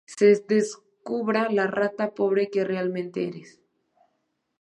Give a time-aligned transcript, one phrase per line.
[0.07, 3.61] se descubra la rata pobre que realmente eres